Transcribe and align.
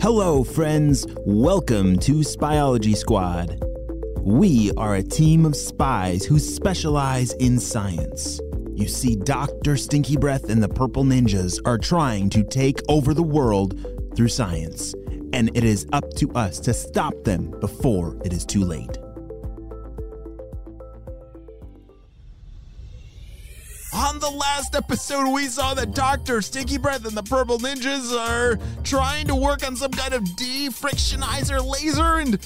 Hello, 0.00 0.44
friends. 0.44 1.04
Welcome 1.26 1.98
to 1.98 2.20
Spyology 2.20 2.96
Squad. 2.96 3.60
We 4.20 4.70
are 4.76 4.94
a 4.94 5.02
team 5.02 5.44
of 5.44 5.56
spies 5.56 6.24
who 6.24 6.38
specialize 6.38 7.32
in 7.32 7.58
science. 7.58 8.40
You 8.74 8.86
see, 8.86 9.16
Dr. 9.16 9.76
Stinky 9.76 10.16
Breath 10.16 10.50
and 10.50 10.62
the 10.62 10.68
Purple 10.68 11.02
Ninjas 11.02 11.60
are 11.64 11.78
trying 11.78 12.30
to 12.30 12.44
take 12.44 12.78
over 12.88 13.12
the 13.12 13.24
world 13.24 13.84
through 14.14 14.28
science, 14.28 14.94
and 15.32 15.50
it 15.56 15.64
is 15.64 15.84
up 15.92 16.08
to 16.14 16.30
us 16.32 16.60
to 16.60 16.72
stop 16.72 17.24
them 17.24 17.50
before 17.58 18.16
it 18.24 18.32
is 18.32 18.46
too 18.46 18.64
late. 18.64 18.98
The 24.30 24.36
last 24.36 24.74
episode, 24.74 25.32
we 25.32 25.46
saw 25.46 25.74
that 25.74 25.94
Dr. 25.94 26.42
Stinky 26.42 26.76
Breath 26.76 27.06
and 27.06 27.16
the 27.16 27.22
Purple 27.22 27.58
Ninjas 27.58 28.12
are 28.12 28.58
trying 28.82 29.26
to 29.26 29.34
work 29.34 29.66
on 29.66 29.76
some 29.76 29.90
kind 29.90 30.12
of 30.12 30.22
defrictionizer 30.22 31.64
laser 31.64 32.18
and 32.18 32.38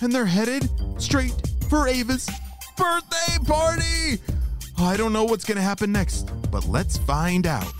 and 0.00 0.12
they're 0.12 0.24
headed 0.24 0.68
straight 1.00 1.34
for 1.68 1.86
Ava's 1.86 2.28
birthday 2.76 3.44
party. 3.44 4.18
I 4.78 4.96
don't 4.96 5.12
know 5.12 5.24
what's 5.24 5.44
going 5.44 5.56
to 5.56 5.62
happen 5.62 5.92
next, 5.92 6.30
but 6.50 6.66
let's 6.66 6.96
find 6.96 7.46
out. 7.46 7.72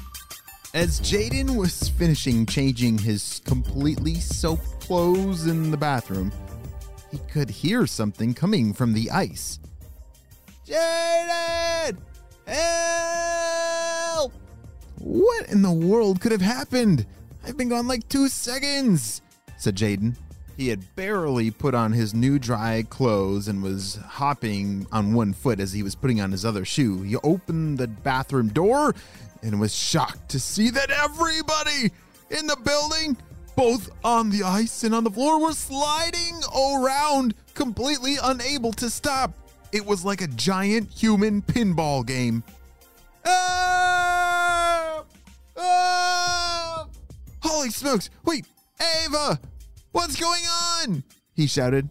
As 0.75 1.01
Jaden 1.01 1.57
was 1.57 1.89
finishing 1.89 2.47
changing 2.47 2.99
his 2.99 3.41
completely 3.47 4.17
soaked 4.17 4.81
clothes 4.81 5.47
in 5.47 5.71
the 5.71 5.77
bathroom, 5.77 6.31
he 7.11 7.19
could 7.33 7.49
hear 7.49 7.87
something 7.87 8.35
coming 8.35 8.75
from 8.75 8.93
the 8.93 9.11
ice. 9.11 9.59
Jaden! 10.67 11.97
Help! 12.51 14.33
What 14.99 15.49
in 15.49 15.63
the 15.63 15.71
world 15.73 16.21
could 16.21 16.33
have 16.33 16.41
happened? 16.41 17.07
I've 17.47 17.57
been 17.57 17.69
gone 17.69 17.87
like 17.87 18.09
two 18.09 18.29
seconds, 18.29 19.23
said 19.57 19.77
Jaden. 19.77 20.17
He 20.57 20.69
had 20.69 20.95
barely 20.95 21.51
put 21.51 21.75
on 21.75 21.93
his 21.93 22.13
new 22.13 22.39
dry 22.39 22.85
clothes 22.91 23.49
and 23.49 23.63
was 23.63 23.97
hopping 24.05 24.87
on 24.93 25.15
one 25.15 25.33
foot 25.33 25.61
as 25.61 25.73
he 25.73 25.83
was 25.83 25.95
putting 25.95 26.21
on 26.21 26.33
his 26.33 26.45
other 26.45 26.65
shoe. 26.65 27.03
He 27.03 27.17
opened 27.17 27.79
the 27.79 27.89
bathroom 27.89 28.49
door 28.49 28.95
and 29.43 29.59
was 29.59 29.75
shocked 29.75 30.29
to 30.31 30.41
see 30.41 30.71
that 30.71 30.91
everybody 30.91 31.93
in 32.31 32.47
the 32.47 32.57
building, 32.57 33.17
both 33.57 33.91
on 34.05 34.29
the 34.29 34.43
ice 34.43 34.85
and 34.85 34.95
on 34.95 35.05
the 35.05 35.11
floor, 35.11 35.41
were 35.41 35.53
sliding 35.53 36.41
around, 36.55 37.35
completely 37.55 38.17
unable 38.23 38.73
to 38.73 38.91
stop. 38.91 39.33
It 39.73 39.87
was 39.87 40.05
like 40.05 40.21
a 40.21 40.27
giant 40.27 40.91
human 40.91 41.43
pinball 41.43 42.05
game. 42.05 42.43
Ah! 43.25 45.05
Ah! 45.57 46.87
Holy 47.43 47.71
smokes! 47.71 48.11
Wait, 48.25 48.47
Ava! 48.81 49.41
What's 49.93 50.19
going 50.19 50.43
on? 50.43 51.05
He 51.35 51.47
shouted. 51.47 51.89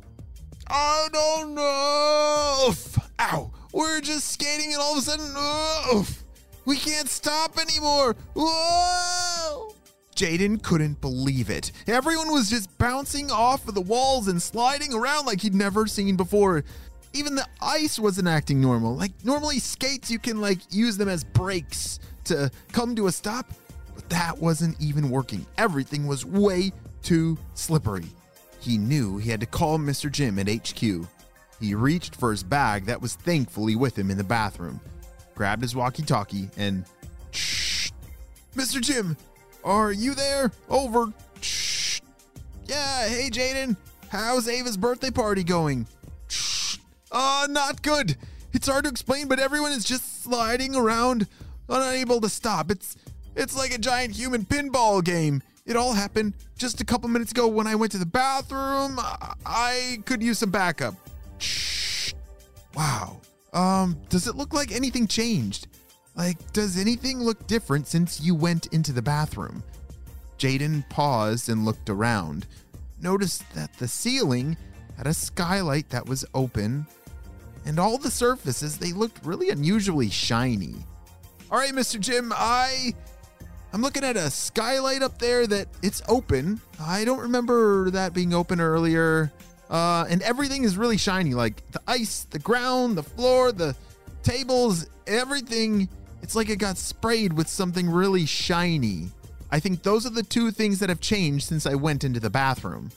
I 0.67 1.07
don't 1.13 1.55
know. 1.55 2.73
Ow! 3.19 3.51
We're 3.73 4.01
just 4.01 4.31
skating 4.31 4.73
and 4.73 4.81
all 4.81 4.93
of 4.93 4.99
a 4.99 5.01
sudden, 5.01 5.33
oof! 5.95 6.23
We 6.65 6.75
can't 6.75 7.09
stop 7.09 7.57
anymore. 7.57 8.15
Whoa! 8.35 9.73
Jaden 10.15 10.61
couldn't 10.61 10.99
believe 10.99 11.49
it. 11.49 11.71
Everyone 11.87 12.31
was 12.31 12.49
just 12.49 12.77
bouncing 12.77 13.31
off 13.31 13.67
of 13.67 13.73
the 13.73 13.81
walls 13.81 14.27
and 14.27 14.41
sliding 14.41 14.93
around 14.93 15.25
like 15.25 15.39
he'd 15.39 15.55
never 15.55 15.87
seen 15.87 16.17
before. 16.17 16.65
Even 17.13 17.35
the 17.35 17.47
ice 17.61 17.97
wasn't 17.97 18.27
acting 18.27 18.61
normal. 18.61 18.95
Like 18.95 19.11
normally 19.23 19.59
skates 19.59 20.11
you 20.11 20.19
can 20.19 20.41
like 20.41 20.59
use 20.69 20.97
them 20.97 21.09
as 21.09 21.23
brakes 21.23 21.99
to 22.25 22.51
come 22.71 22.95
to 22.95 23.07
a 23.07 23.11
stop, 23.11 23.51
but 23.95 24.07
that 24.09 24.37
wasn't 24.37 24.79
even 24.79 25.09
working. 25.09 25.45
Everything 25.57 26.07
was 26.07 26.25
way 26.25 26.71
too 27.01 27.37
slippery. 27.55 28.05
He 28.59 28.77
knew 28.77 29.17
he 29.17 29.29
had 29.29 29.39
to 29.39 29.45
call 29.45 29.77
Mr. 29.79 30.11
Jim 30.11 30.37
at 30.37 30.47
HQ. 30.49 31.07
He 31.59 31.75
reached 31.75 32.15
for 32.15 32.31
his 32.31 32.43
bag 32.43 32.85
that 32.85 33.01
was 33.01 33.15
thankfully 33.15 33.75
with 33.75 33.97
him 33.97 34.11
in 34.11 34.17
the 34.17 34.23
bathroom, 34.23 34.79
grabbed 35.35 35.61
his 35.61 35.75
walkie 35.75 36.03
talkie, 36.03 36.49
and 36.57 36.85
Shh! 37.31 37.91
Mr. 38.55 38.81
Jim, 38.81 39.17
are 39.63 39.91
you 39.91 40.13
there? 40.13 40.51
Over. 40.69 41.11
Shh! 41.41 42.01
Yeah, 42.65 43.07
hey 43.07 43.29
Jaden, 43.29 43.75
how's 44.09 44.47
Ava's 44.47 44.77
birthday 44.77 45.11
party 45.11 45.43
going? 45.43 45.87
Uh, 47.11 47.47
not 47.49 47.81
good. 47.81 48.17
It's 48.53 48.67
hard 48.67 48.85
to 48.85 48.89
explain, 48.89 49.27
but 49.27 49.39
everyone 49.39 49.71
is 49.71 49.83
just 49.83 50.23
sliding 50.23 50.75
around, 50.75 51.27
unable 51.67 52.21
to 52.21 52.29
stop. 52.29 52.71
It's 52.71 52.97
it's 53.35 53.55
like 53.55 53.73
a 53.73 53.77
giant 53.77 54.15
human 54.15 54.43
pinball 54.45 55.03
game. 55.03 55.41
It 55.65 55.75
all 55.75 55.93
happened 55.93 56.33
just 56.57 56.81
a 56.81 56.85
couple 56.85 57.09
minutes 57.09 57.31
ago 57.31 57.47
when 57.47 57.67
I 57.67 57.75
went 57.75 57.91
to 57.91 57.99
the 57.99 58.05
bathroom. 58.05 58.97
I, 58.99 59.33
I 59.45 59.97
could 60.05 60.23
use 60.23 60.39
some 60.39 60.49
backup. 60.49 60.95
Shh. 61.37 62.13
Wow. 62.75 63.21
Um, 63.53 63.97
does 64.09 64.27
it 64.27 64.35
look 64.35 64.53
like 64.53 64.71
anything 64.71 65.07
changed? 65.07 65.67
Like, 66.15 66.37
does 66.53 66.77
anything 66.77 67.19
look 67.19 67.47
different 67.47 67.87
since 67.87 68.19
you 68.19 68.35
went 68.35 68.65
into 68.67 68.91
the 68.91 69.01
bathroom? 69.01 69.63
Jaden 70.37 70.87
paused 70.89 71.49
and 71.49 71.65
looked 71.65 71.89
around. 71.89 72.47
Noticed 73.01 73.43
that 73.55 73.73
the 73.77 73.87
ceiling 73.87 74.57
had 74.97 75.07
a 75.07 75.13
skylight 75.13 75.89
that 75.89 76.05
was 76.05 76.25
open, 76.33 76.85
and 77.65 77.79
all 77.79 77.97
the 77.97 78.11
surfaces 78.11 78.77
they 78.77 78.91
looked 78.91 79.25
really 79.25 79.49
unusually 79.49 80.09
shiny. 80.09 80.75
All 81.51 81.57
right, 81.57 81.73
Mr. 81.73 81.99
Jim, 81.99 82.31
I 82.35 82.93
I'm 83.71 83.81
looking 83.81 84.03
at 84.03 84.17
a 84.17 84.31
skylight 84.31 85.03
up 85.03 85.19
there 85.19 85.45
that 85.47 85.67
it's 85.83 86.01
open. 86.07 86.59
I 86.79 87.05
don't 87.05 87.19
remember 87.19 87.91
that 87.91 88.13
being 88.13 88.33
open 88.33 88.59
earlier. 88.59 89.31
Uh, 89.69 90.05
and 90.09 90.23
everything 90.23 90.63
is 90.63 90.77
really 90.77 90.97
shiny, 90.97 91.35
like 91.35 91.69
the 91.71 91.81
ice, 91.87 92.25
the 92.31 92.39
ground, 92.39 92.97
the 92.97 93.03
floor, 93.03 93.51
the 93.51 93.75
tables, 94.23 94.87
everything. 95.05 95.87
It's 96.23 96.35
like 96.35 96.49
it 96.49 96.57
got 96.57 96.77
sprayed 96.77 97.33
with 97.33 97.47
something 97.47 97.87
really 97.87 98.25
shiny. 98.25 99.09
I 99.51 99.59
think 99.59 99.83
those 99.83 100.05
are 100.05 100.11
the 100.11 100.23
two 100.23 100.49
things 100.51 100.79
that 100.79 100.89
have 100.89 100.99
changed 100.99 101.47
since 101.47 101.67
I 101.67 101.75
went 101.75 102.03
into 102.03 102.19
the 102.19 102.29
bathroom. 102.29 102.91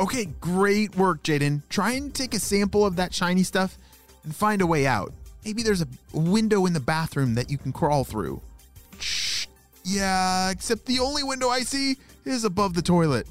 Okay, 0.00 0.26
great 0.40 0.94
work, 0.96 1.22
Jaden. 1.24 1.62
Try 1.68 1.92
and 1.92 2.14
take 2.14 2.32
a 2.32 2.38
sample 2.38 2.86
of 2.86 2.96
that 2.96 3.12
shiny 3.12 3.42
stuff 3.42 3.76
and 4.22 4.34
find 4.34 4.62
a 4.62 4.66
way 4.66 4.86
out. 4.86 5.12
Maybe 5.44 5.62
there's 5.62 5.82
a 5.82 5.88
window 6.12 6.66
in 6.66 6.72
the 6.72 6.80
bathroom 6.80 7.34
that 7.34 7.50
you 7.50 7.58
can 7.58 7.72
crawl 7.72 8.04
through. 8.04 8.40
Shh. 9.00 9.46
Yeah, 9.84 10.50
except 10.50 10.86
the 10.86 11.00
only 11.00 11.22
window 11.22 11.48
I 11.48 11.60
see 11.60 11.96
is 12.24 12.44
above 12.44 12.74
the 12.74 12.82
toilet. 12.82 13.26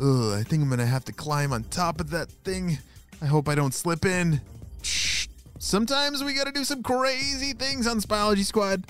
Ugh, 0.00 0.32
I 0.32 0.42
think 0.42 0.62
I'm 0.62 0.70
gonna 0.70 0.86
have 0.86 1.04
to 1.06 1.12
climb 1.12 1.52
on 1.52 1.64
top 1.64 2.00
of 2.00 2.10
that 2.10 2.30
thing. 2.44 2.78
I 3.20 3.26
hope 3.26 3.48
I 3.48 3.54
don't 3.54 3.74
slip 3.74 4.04
in. 4.04 4.40
Shh. 4.82 5.28
Sometimes 5.58 6.24
we 6.24 6.34
gotta 6.34 6.52
do 6.52 6.64
some 6.64 6.82
crazy 6.82 7.52
things 7.52 7.86
on 7.86 8.00
Spyology 8.00 8.44
Squad. 8.44 8.84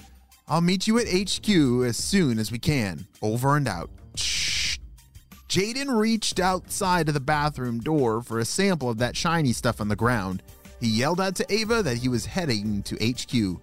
I'll 0.47 0.61
meet 0.61 0.87
you 0.87 0.99
at 0.99 1.09
HQ 1.09 1.49
as 1.85 1.97
soon 1.97 2.39
as 2.39 2.53
we 2.53 2.59
can. 2.59 3.07
Over 3.21 3.57
and 3.57 3.69
out. 3.69 3.91
Jaden 5.49 5.99
reached 5.99 6.41
outside 6.41 7.09
of 7.09 7.15
the 7.15 7.21
bathroom 7.21 7.81
door 7.81 8.23
for 8.23 8.39
a 8.39 8.45
sample 8.45 8.91
of 8.91 8.99
that 8.99 9.17
shiny 9.17 9.53
stuff 9.55 9.81
on 9.81 9.89
the 9.89 9.97
ground. 9.97 10.43
He 10.81 10.89
yelled 10.89 11.21
out 11.21 11.35
to 11.37 11.53
Ava 11.53 11.83
that 11.83 11.97
he 11.97 12.09
was 12.09 12.27
heading 12.27 12.83
to 12.85 12.97
HQ. 12.97 13.61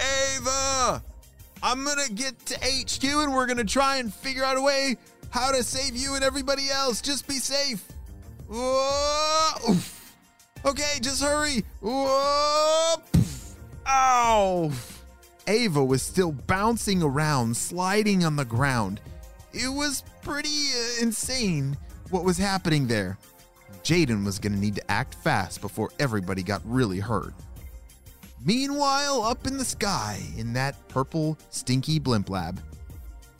Ava! 0.00 1.02
I'm 1.62 1.84
gonna 1.84 2.08
get 2.12 2.38
to 2.46 2.58
HQ 2.58 3.04
and 3.04 3.32
we're 3.32 3.46
gonna 3.46 3.64
try 3.64 3.96
and 3.96 4.12
figure 4.12 4.44
out 4.44 4.56
a 4.56 4.60
way 4.60 4.96
how 5.30 5.52
to 5.52 5.62
save 5.62 5.96
you 5.96 6.14
and 6.14 6.24
everybody 6.24 6.68
else. 6.70 7.00
Just 7.00 7.26
be 7.28 7.38
safe. 7.38 7.84
Whoa, 8.48 9.70
oof. 9.70 10.14
Okay, 10.64 10.98
just 11.00 11.22
hurry. 11.22 11.64
Whoa, 11.80 12.96
poof. 13.12 13.54
Ow. 13.86 14.72
Ava 15.46 15.84
was 15.84 16.02
still 16.02 16.32
bouncing 16.32 17.02
around, 17.02 17.56
sliding 17.56 18.24
on 18.24 18.34
the 18.34 18.44
ground. 18.44 19.00
It 19.56 19.72
was 19.72 20.04
pretty 20.20 20.48
uh, 20.48 21.02
insane 21.02 21.78
what 22.10 22.24
was 22.24 22.36
happening 22.36 22.86
there. 22.86 23.16
Jaden 23.82 24.22
was 24.22 24.38
gonna 24.38 24.56
need 24.56 24.74
to 24.74 24.90
act 24.90 25.14
fast 25.14 25.62
before 25.62 25.90
everybody 25.98 26.42
got 26.42 26.60
really 26.64 27.00
hurt. 27.00 27.32
Meanwhile, 28.44 29.22
up 29.22 29.46
in 29.46 29.56
the 29.56 29.64
sky, 29.64 30.20
in 30.36 30.52
that 30.52 30.76
purple, 30.88 31.38
stinky 31.50 31.98
blimp 31.98 32.28
lab. 32.28 32.60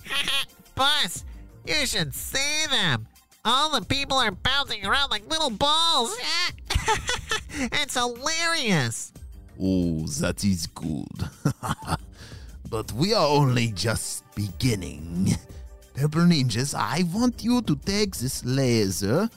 Boss, 0.75 1.25
you 1.67 1.87
should 1.87 2.15
see 2.15 2.67
them. 2.71 3.07
All 3.45 3.79
the 3.79 3.85
people 3.85 4.17
are 4.17 4.31
bouncing 4.31 4.87
around 4.87 5.11
like 5.11 5.29
little 5.31 5.51
balls. 5.51 6.17
it's 7.51 7.95
hilarious. 7.95 9.13
Oh, 9.61 10.07
that 10.21 10.43
is 10.45 10.67
good. 10.67 11.29
but 12.71 12.91
we 12.93 13.13
are 13.13 13.27
only 13.27 13.69
just 13.69 14.25
beginning. 14.35 15.37
Purple 15.97 16.27
Ninjas, 16.27 16.75
I 16.75 17.05
want 17.15 17.43
you 17.43 17.63
to 17.63 17.75
take 17.75 18.15
this 18.17 18.45
laser 18.45 19.31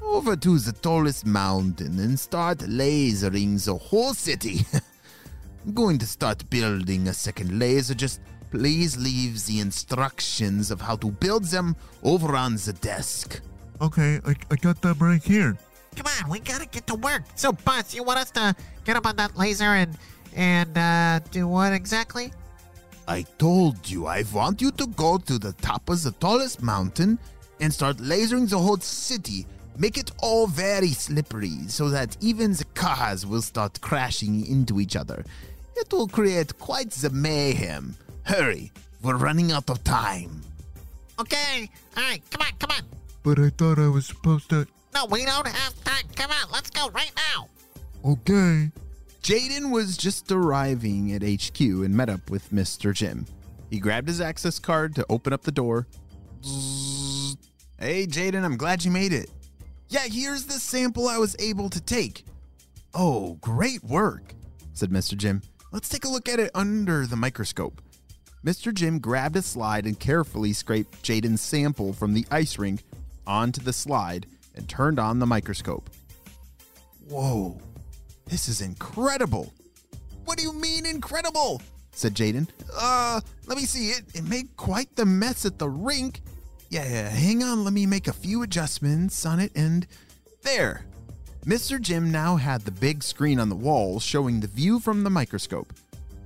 over 0.00 0.36
to 0.36 0.56
the 0.60 0.70
tallest 0.70 1.26
mountain 1.26 1.98
and 1.98 2.18
start 2.18 2.58
lasering 2.58 3.64
the 3.64 3.74
whole 3.74 4.14
city. 4.14 4.64
I'm 5.66 5.74
going 5.74 5.98
to 5.98 6.06
start 6.06 6.48
building 6.48 7.08
a 7.08 7.12
second 7.12 7.58
laser 7.58 7.94
just 7.94 8.20
please 8.52 8.96
leave 8.96 9.44
the 9.46 9.58
instructions 9.58 10.70
of 10.70 10.80
how 10.80 10.94
to 10.94 11.10
build 11.10 11.42
them 11.46 11.74
over 12.04 12.36
on 12.36 12.54
the 12.54 12.72
desk. 12.74 13.40
Okay, 13.80 14.20
I, 14.24 14.36
I 14.48 14.54
got 14.54 14.80
them 14.80 14.98
right 15.00 15.22
here. 15.22 15.58
Come 15.96 16.06
on, 16.06 16.30
we 16.30 16.38
gotta 16.38 16.66
get 16.66 16.86
to 16.86 16.94
work. 16.94 17.22
So, 17.34 17.50
boss, 17.50 17.92
you 17.92 18.04
want 18.04 18.20
us 18.20 18.30
to 18.30 18.54
get 18.84 18.96
up 18.96 19.06
on 19.06 19.16
that 19.16 19.36
laser 19.36 19.74
and 19.74 19.98
and 20.36 20.78
uh, 20.78 21.18
do 21.32 21.48
what 21.48 21.72
exactly? 21.72 22.32
I 23.08 23.22
told 23.38 23.88
you 23.88 24.06
I 24.06 24.24
want 24.32 24.60
you 24.60 24.70
to 24.72 24.86
go 24.88 25.18
to 25.18 25.38
the 25.38 25.52
top 25.54 25.88
of 25.88 26.02
the 26.02 26.12
tallest 26.12 26.62
mountain 26.62 27.18
and 27.60 27.72
start 27.72 27.98
lasering 27.98 28.48
the 28.50 28.58
whole 28.58 28.78
city. 28.78 29.46
Make 29.78 29.98
it 29.98 30.10
all 30.18 30.46
very 30.46 30.90
slippery 30.90 31.68
so 31.68 31.88
that 31.90 32.16
even 32.20 32.52
the 32.52 32.64
cars 32.74 33.26
will 33.26 33.42
start 33.42 33.80
crashing 33.80 34.46
into 34.46 34.80
each 34.80 34.96
other. 34.96 35.24
It 35.76 35.92
will 35.92 36.08
create 36.08 36.58
quite 36.58 36.90
the 36.90 37.10
mayhem. 37.10 37.96
Hurry, 38.22 38.72
we're 39.02 39.16
running 39.16 39.52
out 39.52 39.70
of 39.70 39.84
time. 39.84 40.42
Okay. 41.18 41.70
All 41.96 42.02
right. 42.02 42.22
Come 42.30 42.42
on. 42.42 42.52
Come 42.58 42.70
on. 42.70 42.82
But 43.22 43.38
I 43.38 43.50
thought 43.50 43.78
I 43.78 43.88
was 43.88 44.06
supposed 44.06 44.50
to. 44.50 44.66
No, 44.94 45.06
we 45.06 45.24
don't 45.24 45.46
have 45.46 45.84
time. 45.84 46.04
Come 46.14 46.30
on. 46.30 46.50
Let's 46.52 46.70
go 46.70 46.88
right 46.90 47.12
now. 47.34 47.48
Okay. 48.04 48.70
Jaden 49.26 49.72
was 49.72 49.96
just 49.96 50.30
arriving 50.30 51.12
at 51.12 51.24
HQ 51.24 51.58
and 51.58 51.96
met 51.96 52.08
up 52.08 52.30
with 52.30 52.52
Mr. 52.52 52.94
Jim. 52.94 53.26
He 53.70 53.80
grabbed 53.80 54.06
his 54.06 54.20
access 54.20 54.60
card 54.60 54.94
to 54.94 55.06
open 55.10 55.32
up 55.32 55.42
the 55.42 55.50
door. 55.50 55.88
Hey, 57.76 58.06
Jaden, 58.06 58.44
I'm 58.44 58.56
glad 58.56 58.84
you 58.84 58.92
made 58.92 59.12
it. 59.12 59.28
Yeah, 59.88 60.04
here's 60.04 60.44
the 60.44 60.60
sample 60.60 61.08
I 61.08 61.18
was 61.18 61.34
able 61.40 61.68
to 61.70 61.80
take. 61.80 62.24
Oh, 62.94 63.36
great 63.40 63.82
work, 63.82 64.32
said 64.74 64.90
Mr. 64.90 65.16
Jim. 65.16 65.42
Let's 65.72 65.88
take 65.88 66.04
a 66.04 66.08
look 66.08 66.28
at 66.28 66.38
it 66.38 66.52
under 66.54 67.04
the 67.04 67.16
microscope. 67.16 67.82
Mr. 68.44 68.72
Jim 68.72 69.00
grabbed 69.00 69.34
a 69.34 69.42
slide 69.42 69.86
and 69.86 69.98
carefully 69.98 70.52
scraped 70.52 71.02
Jaden's 71.02 71.40
sample 71.40 71.92
from 71.92 72.14
the 72.14 72.24
ice 72.30 72.60
rink 72.60 72.84
onto 73.26 73.60
the 73.60 73.72
slide 73.72 74.26
and 74.54 74.68
turned 74.68 75.00
on 75.00 75.18
the 75.18 75.26
microscope. 75.26 75.90
Whoa, 77.08 77.60
this 78.26 78.48
is 78.48 78.60
incredible. 78.60 79.52
What 80.24 80.38
do 80.38 80.44
you 80.44 80.52
mean 80.52 80.86
incredible? 80.86 81.62
said 81.92 82.14
Jaden. 82.14 82.46
Uh, 82.76 83.20
let 83.46 83.56
me 83.56 83.64
see 83.64 83.88
it. 83.90 84.02
It 84.14 84.24
made 84.24 84.54
quite 84.56 84.94
the 84.96 85.06
mess 85.06 85.46
at 85.46 85.58
the 85.58 85.68
rink. 85.68 86.20
Yeah, 86.68 86.84
yeah, 86.84 87.08
hang 87.08 87.42
on, 87.42 87.64
let 87.64 87.72
me 87.72 87.86
make 87.86 88.06
a 88.08 88.12
few 88.12 88.42
adjustments 88.42 89.24
on 89.24 89.40
it 89.40 89.52
and 89.54 89.86
there. 90.42 90.84
Mr. 91.46 91.80
Jim 91.80 92.10
now 92.10 92.36
had 92.36 92.62
the 92.62 92.72
big 92.72 93.02
screen 93.02 93.38
on 93.38 93.48
the 93.48 93.54
wall 93.54 94.00
showing 94.00 94.40
the 94.40 94.48
view 94.48 94.80
from 94.80 95.04
the 95.04 95.10
microscope. 95.10 95.72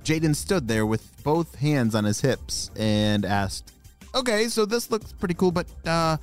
Jaden 0.03 0.35
stood 0.35 0.67
there 0.67 0.85
with 0.87 1.23
both 1.23 1.55
hands 1.55 1.93
on 1.93 2.03
his 2.03 2.19
hips 2.21 2.71
and 2.75 3.23
asked, 3.23 3.71
Okay, 4.15 4.47
so 4.47 4.65
this 4.65 4.89
looks 4.89 5.13
pretty 5.13 5.35
cool, 5.35 5.51
but 5.51 5.67
uh 5.85 6.17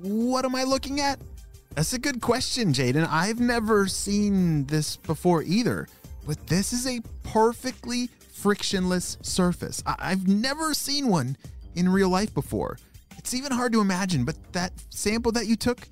what 0.00 0.44
am 0.44 0.54
I 0.54 0.64
looking 0.64 1.00
at? 1.00 1.18
That's 1.74 1.92
a 1.92 1.98
good 1.98 2.20
question, 2.20 2.72
Jaden. 2.72 3.06
I've 3.10 3.40
never 3.40 3.88
seen 3.88 4.64
this 4.66 4.96
before 4.96 5.42
either. 5.42 5.88
But 6.26 6.46
this 6.46 6.72
is 6.72 6.86
a 6.86 7.00
perfectly 7.24 8.08
frictionless 8.32 9.18
surface. 9.22 9.82
I- 9.86 9.96
I've 9.98 10.28
never 10.28 10.72
seen 10.72 11.08
one 11.08 11.36
in 11.74 11.88
real 11.88 12.08
life 12.08 12.32
before. 12.32 12.78
It's 13.18 13.34
even 13.34 13.52
hard 13.52 13.72
to 13.72 13.80
imagine, 13.80 14.24
but 14.24 14.36
that 14.52 14.72
sample 14.90 15.32
that 15.32 15.46
you 15.46 15.56
took, 15.56 15.88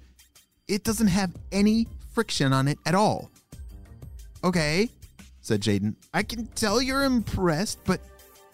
it 0.69 0.85
doesn't 0.85 1.09
have 1.09 1.33
any 1.51 1.89
friction 2.15 2.53
on 2.53 2.69
it 2.69 2.79
at 2.87 2.95
all. 2.95 3.31
Okay, 4.45 4.91
said 5.41 5.61
Jaden. 5.63 5.97
I 6.15 6.23
can 6.23 6.47
tell 6.49 6.81
you're 6.81 7.05
impressed, 7.05 7.79
but 7.85 8.01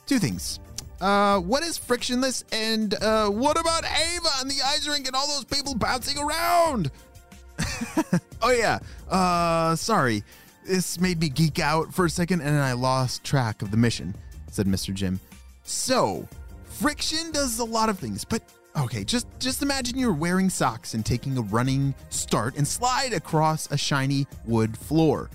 two 0.07 0.19
things. 0.19 0.61
Uh, 1.01 1.39
what 1.39 1.63
is 1.63 1.79
frictionless, 1.79 2.45
and 2.51 2.95
uh, 3.03 3.29
what 3.29 3.59
about 3.59 3.85
Ava 3.85 4.29
and 4.41 4.51
the 4.51 4.61
ice 4.65 4.87
rink 4.89 5.07
and 5.07 5.15
all 5.15 5.27
those 5.29 5.45
people 5.45 5.75
bouncing 5.75 6.19
around? 6.19 6.91
oh 8.43 8.51
yeah. 8.51 8.79
Uh, 9.09 9.77
sorry. 9.77 10.23
This 10.67 11.01
made 11.01 11.19
me 11.19 11.31
geek 11.31 11.59
out 11.59 11.95
for 11.95 12.05
a 12.05 12.11
second, 12.11 12.43
and 12.43 12.59
I 12.59 12.73
lost 12.73 13.25
track 13.25 13.63
of 13.63 13.71
the 13.71 13.77
mission," 13.77 14.15
said 14.51 14.67
Mr. 14.67 14.93
Jim. 14.93 15.19
So, 15.65 16.29
friction 16.65 17.33
does 17.33 17.59
a 17.59 17.65
lot 17.65 17.89
of 17.89 17.99
things, 17.99 18.25
but 18.25 18.43
okay, 18.77 19.05
just 19.05 19.27
just 19.39 19.63
imagine 19.63 19.99
you're 19.99 20.13
wearing 20.13 20.51
socks 20.51 20.95
and 20.95 21.05
taking 21.05 21.39
a 21.39 21.43
running 21.43 21.95
start 22.11 22.57
and 22.57 22.67
slide 22.67 23.13
across 23.13 23.71
a 23.71 23.79
shiny 23.79 24.27
wood 24.45 24.77
floor. 24.77 25.31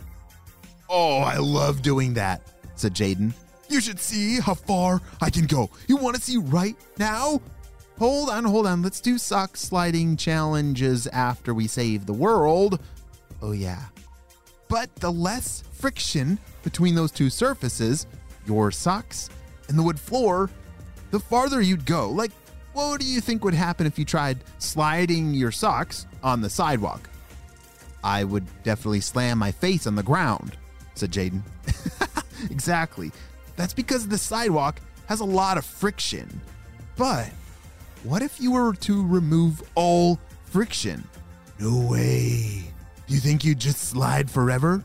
Oh, 0.89 1.19
I 1.19 1.37
love 1.37 1.81
doing 1.81 2.13
that, 2.13 2.41
said 2.75 2.93
Jaden. 2.93 3.33
You 3.69 3.81
should 3.81 3.99
see 3.99 4.39
how 4.39 4.53
far 4.53 5.01
I 5.21 5.29
can 5.29 5.47
go. 5.47 5.69
You 5.87 5.97
want 5.97 6.15
to 6.15 6.21
see 6.21 6.37
right 6.37 6.75
now? 6.99 7.41
Hold 7.99 8.29
on, 8.29 8.43
hold 8.43 8.67
on. 8.67 8.81
Let's 8.81 8.99
do 8.99 9.17
sock 9.17 9.55
sliding 9.55 10.17
challenges 10.17 11.07
after 11.07 11.53
we 11.53 11.67
save 11.67 12.05
the 12.05 12.13
world. 12.13 12.79
Oh, 13.41 13.51
yeah. 13.51 13.85
But 14.67 14.93
the 14.95 15.11
less 15.11 15.63
friction 15.73 16.39
between 16.63 16.95
those 16.95 17.11
two 17.11 17.29
surfaces, 17.29 18.07
your 18.45 18.71
socks 18.71 19.29
and 19.69 19.77
the 19.77 19.83
wood 19.83 19.99
floor, 19.99 20.49
the 21.11 21.19
farther 21.19 21.61
you'd 21.61 21.85
go. 21.85 22.09
Like, 22.09 22.31
what 22.73 22.99
do 22.99 23.05
you 23.05 23.21
think 23.21 23.43
would 23.43 23.53
happen 23.53 23.85
if 23.85 23.99
you 23.99 24.05
tried 24.05 24.39
sliding 24.57 25.33
your 25.33 25.51
socks 25.51 26.07
on 26.23 26.41
the 26.41 26.49
sidewalk? 26.49 27.07
I 28.03 28.23
would 28.23 28.45
definitely 28.63 29.01
slam 29.01 29.37
my 29.37 29.51
face 29.51 29.85
on 29.85 29.95
the 29.95 30.03
ground, 30.03 30.57
said 30.95 31.11
Jaden. 31.11 31.43
exactly. 32.51 33.11
That's 33.55 33.73
because 33.73 34.07
the 34.07 34.17
sidewalk 34.17 34.81
has 35.05 35.19
a 35.19 35.25
lot 35.25 35.57
of 35.57 35.65
friction. 35.65 36.41
But 36.97 37.29
what 38.03 38.21
if 38.21 38.39
you 38.39 38.51
were 38.51 38.73
to 38.73 39.05
remove 39.07 39.61
all 39.75 40.19
friction? 40.45 41.03
No 41.59 41.89
way. 41.89 42.63
Do 43.07 43.13
you 43.13 43.19
think 43.19 43.44
you'd 43.44 43.59
just 43.59 43.79
slide 43.79 44.29
forever? 44.29 44.83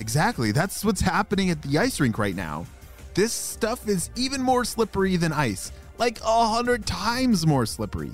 Exactly. 0.00 0.52
That's 0.52 0.84
what's 0.84 1.00
happening 1.00 1.50
at 1.50 1.62
the 1.62 1.78
ice 1.78 1.98
rink 2.00 2.18
right 2.18 2.36
now. 2.36 2.66
This 3.14 3.32
stuff 3.32 3.88
is 3.88 4.10
even 4.14 4.40
more 4.40 4.64
slippery 4.64 5.16
than 5.16 5.32
ice, 5.32 5.72
like 5.98 6.20
a 6.20 6.46
hundred 6.46 6.86
times 6.86 7.46
more 7.46 7.66
slippery. 7.66 8.12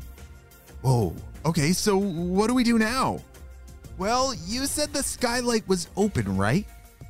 Whoa. 0.80 1.14
Okay, 1.44 1.72
so 1.72 1.98
what 1.98 2.46
do 2.46 2.54
we 2.54 2.64
do 2.64 2.78
now? 2.78 3.20
Well, 3.98 4.34
you 4.46 4.66
said 4.66 4.92
the 4.92 5.02
skylight 5.02 5.68
was 5.68 5.88
open, 5.96 6.36
right? 6.36 6.66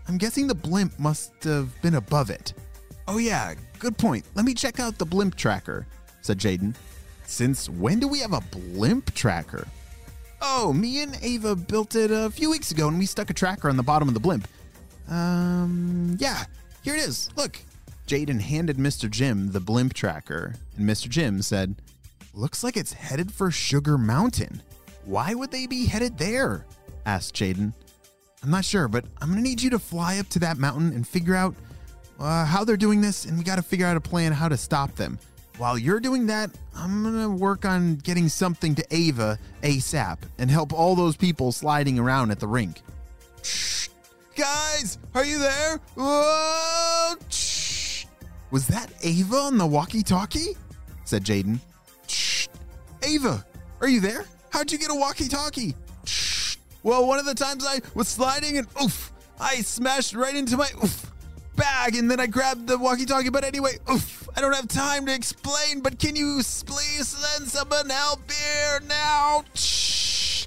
I'm 0.08 0.19
guessing 0.19 0.49
the 0.49 0.55
blimp 0.55 0.99
must 0.99 1.44
have 1.44 1.81
been 1.82 1.94
above 1.94 2.31
it. 2.31 2.52
Oh, 3.06 3.19
yeah, 3.19 3.55
good 3.78 3.96
point. 3.96 4.25
Let 4.34 4.44
me 4.44 4.55
check 4.55 4.81
out 4.81 4.99
the 4.99 5.06
blimp 5.06 5.37
tracker, 5.37 5.87
said 6.20 6.38
Jaden. 6.38 6.75
Since 7.26 7.69
when 7.69 8.00
do 8.00 8.09
we 8.09 8.21
have 8.21 8.32
a 8.32 8.41
blimp 8.41 9.15
tracker? 9.15 9.66
Oh, 10.40 10.73
me 10.73 11.02
and 11.02 11.19
Ava 11.23 11.57
built 11.57 11.95
it 11.95 12.11
a 12.11 12.31
few 12.31 12.50
weeks 12.50 12.71
ago 12.71 12.88
and 12.88 12.99
we 12.99 13.07
stuck 13.07 13.31
a 13.31 13.35
tracker 13.35 13.69
on 13.69 13.76
the 13.76 13.83
bottom 13.83 14.09
of 14.09 14.14
the 14.14 14.21
blimp. 14.21 14.47
Um, 15.09 16.16
yeah, 16.19 16.45
here 16.83 16.95
it 16.95 17.00
is. 17.00 17.31
Look. 17.37 17.59
Jaden 18.07 18.40
handed 18.40 18.76
Mr. 18.76 19.11
Jim 19.11 19.52
the 19.52 19.61
blimp 19.61 19.95
tracker, 19.95 20.54
and 20.76 20.87
Mr. 20.87 21.09
Jim 21.09 21.40
said, 21.40 21.76
Looks 22.35 22.62
like 22.62 22.76
it's 22.76 22.93
headed 22.93 23.33
for 23.33 23.50
Sugar 23.50 23.97
Mountain. 23.97 24.61
Why 25.07 25.35
would 25.35 25.50
they 25.50 25.66
be 25.66 25.87
headed 25.87 26.19
there? 26.19 26.66
asked 27.07 27.35
Jaden. 27.35 27.73
I'm 28.43 28.50
not 28.50 28.64
sure, 28.64 28.88
but 28.88 29.07
I'm 29.23 29.31
gonna 29.31 29.40
need 29.40 29.62
you 29.62 29.71
to 29.71 29.78
fly 29.78 30.19
up 30.19 30.28
to 30.31 30.38
that 30.40 30.59
mountain 30.59 30.93
and 30.93 31.09
figure 31.09 31.35
out 31.35 31.54
uh, 32.21 32.45
how 32.45 32.62
they're 32.62 32.76
doing 32.76 33.00
this, 33.00 33.25
and 33.25 33.38
we 33.38 33.45
gotta 33.45 33.62
figure 33.62 33.87
out 33.87 33.97
a 33.97 34.00
plan 34.00 34.33
how 34.33 34.49
to 34.49 34.57
stop 34.57 34.95
them. 34.97 35.19
While 35.56 35.78
you're 35.78 36.00
doing 36.00 36.26
that, 36.26 36.50
I'm 36.75 37.04
gonna 37.04 37.30
work 37.30 37.64
on 37.64 37.94
getting 37.96 38.28
something 38.28 38.75
to 38.75 38.84
Ava 38.90 39.38
ASAP 39.62 40.18
and 40.38 40.50
help 40.50 40.73
all 40.73 40.96
those 40.96 41.16
people 41.16 41.52
sliding 41.52 41.96
around 41.96 42.32
at 42.32 42.40
the 42.40 42.49
rink. 42.49 42.82
Shh. 43.42 43.88
Guys, 44.34 44.99
are 45.14 45.25
you 45.25 45.38
there? 45.38 45.78
Whoa! 45.94 47.14
Shh. 47.28 48.06
Was 48.50 48.66
that 48.66 48.90
Ava 49.02 49.37
on 49.37 49.58
the 49.58 49.66
walkie 49.66 50.02
talkie? 50.02 50.56
said 51.04 51.23
Jaden. 51.23 51.61
Shh. 52.08 52.49
Ava, 53.04 53.46
are 53.80 53.88
you 53.88 54.00
there? 54.00 54.25
How'd 54.50 54.73
you 54.73 54.78
get 54.78 54.90
a 54.90 54.94
walkie 54.94 55.28
talkie? 55.28 55.76
Well, 56.82 57.06
one 57.06 57.20
of 57.20 57.26
the 57.26 57.34
times 57.34 57.64
I 57.64 57.80
was 57.94 58.08
sliding 58.08 58.58
and 58.58 58.66
oof, 58.82 59.12
I 59.38 59.56
smashed 59.56 60.14
right 60.14 60.34
into 60.34 60.56
my 60.56 60.68
oof 60.82 61.13
bag 61.64 61.97
and 61.97 62.11
then 62.11 62.21
I 62.21 62.26
grabbed 62.26 62.66
the 62.66 62.78
walkie 62.78 63.06
talkie. 63.06 63.30
But 63.30 63.44
anyway, 63.44 63.78
oof, 63.90 64.28
I 64.37 64.40
don't 64.40 64.54
have 64.54 64.68
time 64.68 65.06
to 65.06 65.14
explain, 65.14 65.80
but 65.80 65.99
can 65.99 66.14
you 66.16 66.40
please 66.66 67.09
send 67.09 67.49
someone 67.49 67.88
help 67.88 68.21
here 68.30 68.80
now? 68.87 69.44
Shh. 69.54 70.47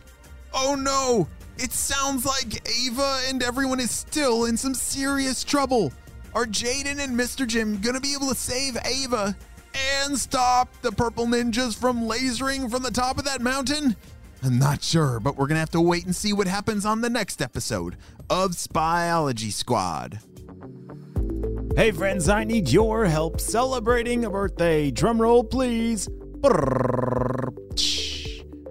Oh 0.54 0.76
no, 0.76 1.28
it 1.58 1.72
sounds 1.72 2.26
like 2.26 2.68
Ava 2.70 3.22
and 3.28 3.42
everyone 3.42 3.80
is 3.80 3.92
still 3.92 4.46
in 4.46 4.58
some 4.58 4.74
serious 4.74 5.44
trouble. 5.44 5.92
Are 6.36 6.46
Jaden 6.46 7.00
and 7.00 7.18
Mr. 7.18 7.48
Jim 7.48 7.80
gonna 7.82 8.00
be 8.00 8.14
able 8.14 8.30
to 8.30 8.36
save 8.36 8.78
Ava 8.86 9.36
and 10.04 10.18
stop 10.18 10.70
the 10.82 10.92
purple 10.92 11.26
ninjas 11.26 11.76
from 11.76 12.08
lasering 12.08 12.70
from 12.70 12.84
the 12.84 12.92
top 12.92 13.18
of 13.18 13.26
that 13.26 13.42
mountain? 13.42 13.96
I'm 14.44 14.60
not 14.60 14.84
sure, 14.84 15.20
but 15.20 15.36
we're 15.36 15.48
gonna 15.48 15.60
have 15.60 15.72
to 15.72 15.82
wait 15.82 16.06
and 16.06 16.16
see 16.16 16.32
what 16.32 16.48
happens 16.48 16.86
on 16.86 17.02
the 17.02 17.10
next 17.10 17.42
episode 17.42 17.98
of 18.30 18.52
Spyology 18.52 19.52
Squad. 19.52 20.20
Hey, 21.78 21.92
friends, 21.92 22.28
I 22.28 22.44
need 22.44 22.70
your 22.70 23.06
help 23.06 23.40
celebrating 23.40 24.26
a 24.26 24.32
birthday. 24.32 24.90
Drum 24.90 25.22
roll, 25.22 25.44
please. 25.44 26.10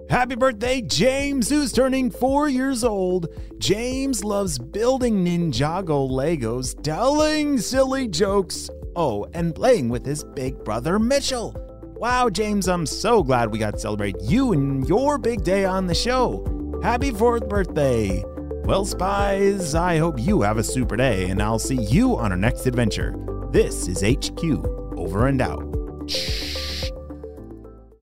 Happy 0.09 0.35
birthday, 0.35 0.81
James, 0.81 1.47
who's 1.47 1.71
turning 1.71 2.11
four 2.11 2.49
years 2.49 2.83
old. 2.83 3.27
James 3.59 4.25
loves 4.25 4.59
building 4.59 5.23
Ninjago 5.23 6.09
Legos, 6.09 6.83
telling 6.83 7.59
silly 7.59 8.09
jokes, 8.09 8.69
oh, 8.97 9.25
and 9.33 9.55
playing 9.55 9.87
with 9.87 10.05
his 10.05 10.25
big 10.25 10.61
brother 10.65 10.99
Mitchell. 10.99 11.55
Wow, 11.95 12.29
James, 12.29 12.67
I'm 12.67 12.85
so 12.85 13.23
glad 13.23 13.53
we 13.53 13.57
got 13.57 13.75
to 13.75 13.79
celebrate 13.79 14.17
you 14.21 14.51
and 14.51 14.85
your 14.85 15.17
big 15.17 15.45
day 15.45 15.63
on 15.63 15.87
the 15.87 15.95
show. 15.95 16.43
Happy 16.83 17.11
fourth 17.11 17.47
birthday. 17.47 18.21
Well, 18.67 18.83
spies, 18.83 19.75
I 19.75 19.97
hope 19.97 20.19
you 20.19 20.41
have 20.41 20.57
a 20.57 20.63
super 20.63 20.97
day, 20.97 21.29
and 21.29 21.41
I'll 21.41 21.57
see 21.57 21.81
you 21.83 22.17
on 22.17 22.33
our 22.33 22.37
next 22.37 22.65
adventure. 22.65 23.15
This 23.49 23.87
is 23.87 24.01
HQ, 24.01 24.43
over 24.97 25.27
and 25.27 25.41
out. 25.41 25.63